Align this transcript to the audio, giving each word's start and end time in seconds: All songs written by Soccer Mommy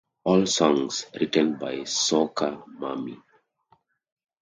All 0.23 0.47
songs 0.47 1.05
written 1.19 1.59
by 1.59 1.83
Soccer 1.83 2.63
Mommy 2.65 3.19